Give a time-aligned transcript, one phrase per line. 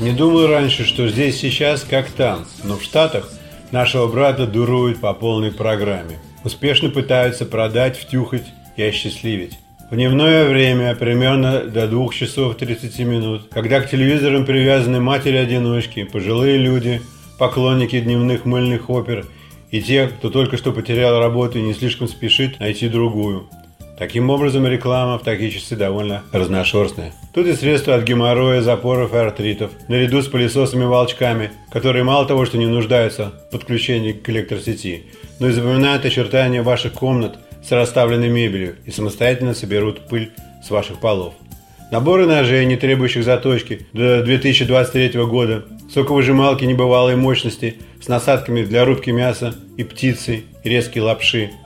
[0.00, 3.30] Не думал раньше, что здесь сейчас как там, но в Штатах
[3.70, 6.18] нашего брата дуруют по полной программе.
[6.42, 8.46] Успешно пытаются продать, втюхать
[8.76, 9.58] и осчастливить.
[9.90, 16.58] В дневное время, примерно до 2 часов 30 минут, когда к телевизорам привязаны матери-одиночки, пожилые
[16.58, 17.00] люди,
[17.38, 19.24] поклонники дневных мыльных опер
[19.74, 23.48] и те, кто только что потерял работу и не слишком спешит найти другую.
[23.98, 27.12] Таким образом, реклама в такие часы довольно разношерстная.
[27.34, 32.56] Тут и средства от геморроя, запоров и артритов, наряду с пылесосами-волчками, которые мало того, что
[32.56, 35.06] не нуждаются в подключении к электросети,
[35.40, 40.30] но и запоминают очертания ваших комнат с расставленной мебелью и самостоятельно соберут пыль
[40.64, 41.34] с ваших полов.
[41.90, 49.10] Наборы ножей, не требующих заточки, до 2023 года, соковыжималки небывалой мощности с насадками для рубки
[49.10, 51.50] мяса и птицы, и резкие лапши–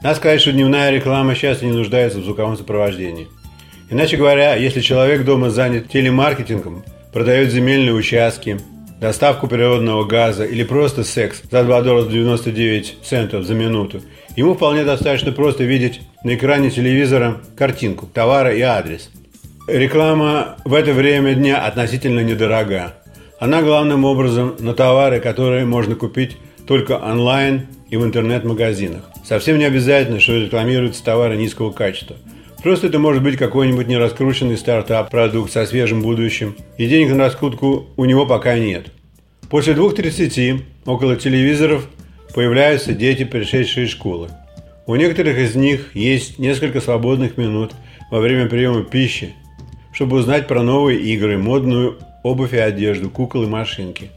[0.00, 3.26] надо сказать, что дневная реклама часто не нуждается в звуковом сопровождении.
[3.90, 8.60] Иначе говоря, если человек дома занят телемаркетингом, продает земельные участки,
[9.00, 14.00] доставку природного газа или просто секс за 2 доллара 99 центов за минуту,
[14.36, 19.10] ему вполне достаточно просто видеть на экране телевизора картинку, товара и адрес.
[19.66, 22.94] Реклама в это время дня относительно недорога.
[23.38, 26.36] Она главным образом на товары, которые можно купить
[26.66, 29.04] только онлайн и в интернет-магазинах.
[29.24, 32.16] Совсем не обязательно, что рекламируются товары низкого качества.
[32.62, 38.04] Просто это может быть какой-нибудь нераскрученный стартап-продукт со свежим будущим, и денег на раскрутку у
[38.04, 38.88] него пока нет.
[39.48, 41.86] После 2.30 около телевизоров
[42.34, 44.28] появляются дети, пришедшие из школы.
[44.86, 47.72] У некоторых из них есть несколько свободных минут
[48.10, 49.34] во время приема пищи,
[49.92, 54.10] чтобы узнать про новые игры, модную обувь и одежду, кукол и машинки.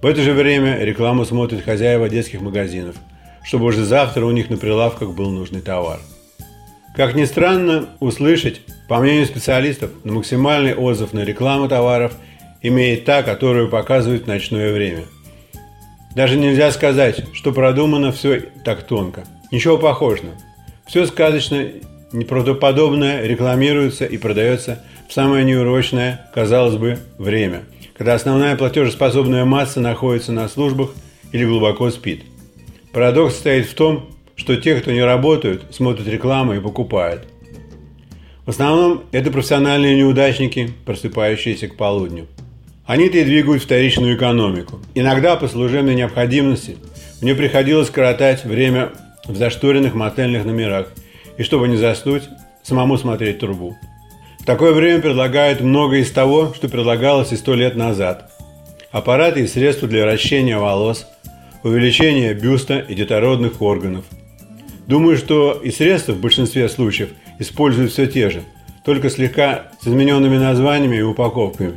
[0.00, 2.96] В это же время рекламу смотрят хозяева детских магазинов–
[3.42, 5.98] чтобы уже завтра у них на прилавках был нужный товар.
[6.94, 12.12] Как ни странно услышать, по мнению специалистов, на максимальный отзыв на рекламу товаров
[12.60, 15.04] имеет та, которую показывают в ночное время.
[16.14, 19.24] Даже нельзя сказать, что продумано все так тонко.
[19.50, 20.32] Ничего похожего.
[20.86, 21.68] Все сказочно,
[22.12, 27.62] неправдоподобное рекламируется и продается самое неурочное, казалось бы, время,
[27.96, 30.90] когда основная платежеспособная масса находится на службах
[31.32, 32.22] или глубоко спит–
[32.92, 37.26] Парадокс состоит в том, что те, кто не работают, смотрят рекламу и покупают.
[38.44, 42.26] В основном это профессиональные неудачники, просыпающиеся к полудню.
[42.84, 44.80] Они-то и двигают вторичную экономику.
[44.94, 46.76] Иногда по служебной необходимости
[47.22, 48.90] мне приходилось коротать время
[49.26, 50.92] в зашторенных мотельных номерах,
[51.38, 52.24] и чтобы не заснуть,
[52.62, 53.74] самому смотреть трубу.
[54.44, 58.32] Такое время предлагают многое из того, что предлагалось и сто лет назад.
[58.90, 61.06] Аппараты и средства для вращения волос,
[61.62, 64.04] увеличение бюста и детородных органов.
[64.88, 68.42] Думаю, что и средства в большинстве случаев используют все те же,
[68.84, 71.74] только слегка с измененными названиями и упаковками.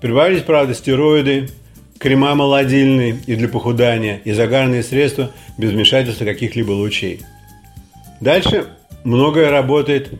[0.00, 1.50] Прибавились, правда, стероиды,
[1.98, 7.20] крема молодильные и для похудания, и загарные средства без вмешательства каких-либо лучей.
[8.22, 8.66] Дальше
[9.04, 10.10] многое работает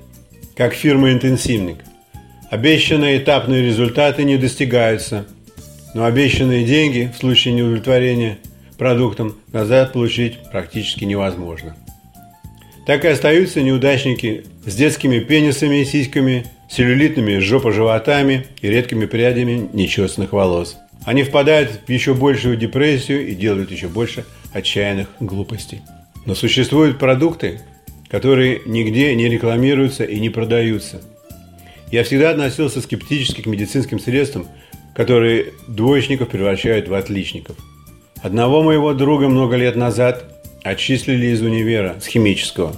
[0.58, 1.84] как фирма-интенсивник.
[2.50, 5.24] Обещанные этапные результаты не достигаются,
[5.94, 8.38] но обещанные деньги в случае неудовлетворения
[8.76, 11.76] продуктом назад получить практически невозможно.
[12.86, 20.32] Так и остаются неудачники с детскими пенисами и сиськами, целлюлитными жопоживотами и редкими прядями нечестных
[20.32, 20.76] волос.
[21.04, 25.82] Они впадают в еще большую депрессию и делают еще больше отчаянных глупостей.
[26.26, 27.60] Но существуют продукты,
[28.10, 31.00] которые нигде не рекламируются и не продаются.
[31.90, 34.46] Я всегда относился скептически к медицинским средствам,
[34.94, 37.56] которые двоечников превращают в отличников–
[38.22, 40.24] Одного моего друга много лет назад
[40.64, 42.74] отчислили из универа с химического.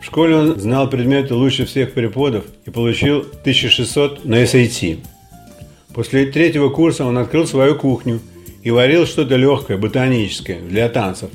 [0.00, 5.00] В школе он знал предметы лучше всех преподов и получил 1600 на SAT.
[5.92, 8.20] После третьего курса он открыл свою кухню
[8.62, 11.30] и варил что-то легкое, ботаническое, для танцев.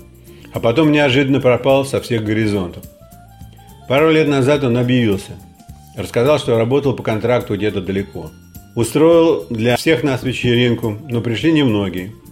[0.54, 2.84] А потом неожиданно пропал со всех горизонтов.
[3.94, 5.34] Пару лет назад он объявился.
[5.96, 8.32] Рассказал, что работал по контракту где-то далеко.
[8.76, 12.12] Устроил для всех нас вечеринку, но пришли немногие–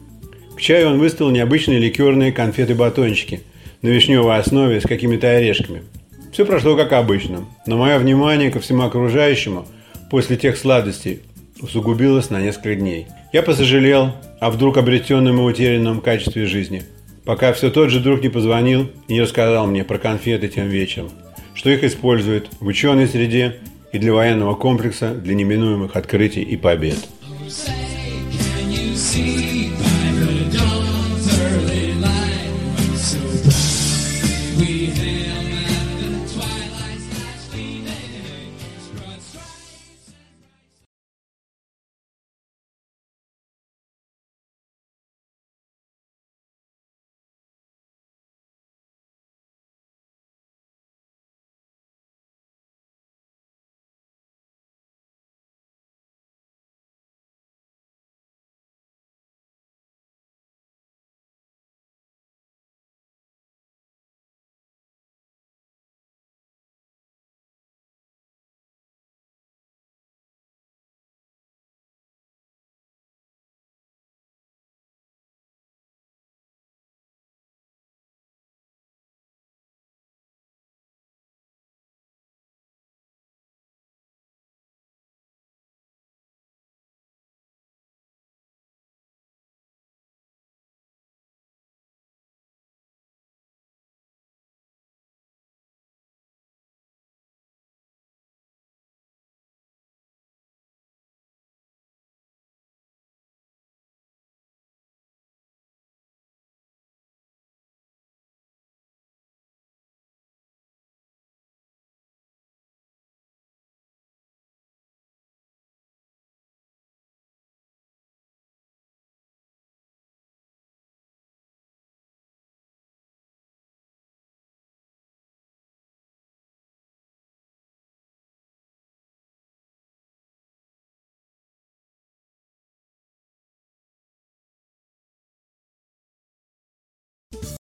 [0.56, 3.42] к чаю он выставил необычные ликерные конфеты-батончики
[3.84, 5.84] на вишневой основе с какими-то орешками.
[6.32, 9.68] Все прошло как обычно, но мое внимание ко всему окружающему
[10.10, 11.22] после тех сладостей
[11.62, 13.08] усугубилось на несколько дней.
[13.34, 16.84] Я посожалел о вдруг обретенном и утерянном качестве жизни,
[17.26, 21.12] пока все тот же друг не позвонил и не рассказал мне про конфеты тем вечером,
[21.54, 23.58] что их используют в ученой среде
[23.92, 26.98] и для военного комплекса для неминуемых открытий и побед.